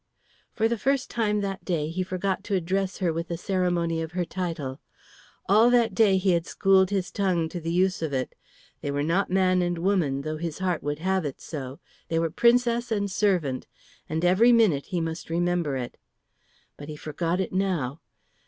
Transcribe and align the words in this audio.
For 0.51 0.67
the 0.67 0.79
first 0.79 1.11
time 1.11 1.41
that 1.41 1.63
day 1.63 1.89
he 1.89 2.01
forgot 2.01 2.43
to 2.45 2.55
address 2.55 2.97
her 2.97 3.13
with 3.13 3.27
the 3.27 3.37
ceremony 3.37 4.01
of 4.01 4.13
her 4.13 4.25
title. 4.25 4.79
All 5.47 5.69
that 5.69 5.93
day 5.93 6.17
he 6.17 6.31
had 6.31 6.47
schooled 6.47 6.89
his 6.89 7.11
tongue 7.11 7.47
to 7.49 7.59
the 7.59 7.71
use 7.71 8.01
of 8.01 8.11
it. 8.11 8.33
They 8.81 8.89
were 8.89 9.03
not 9.03 9.29
man 9.29 9.61
and 9.61 9.77
woman, 9.77 10.21
though 10.23 10.37
his 10.37 10.57
heart 10.57 10.81
would 10.81 10.97
have 11.05 11.23
it 11.23 11.39
so; 11.39 11.79
they 12.07 12.17
were 12.17 12.31
princess 12.31 12.91
and 12.91 13.11
servant, 13.11 13.67
and 14.09 14.25
every 14.25 14.51
minute 14.51 14.87
he 14.87 15.01
must 15.01 15.29
remember 15.29 15.77
it. 15.77 15.97
But 16.77 16.89
he 16.89 16.95
forgot 16.95 17.39
it 17.39 17.53
now. 17.53 18.01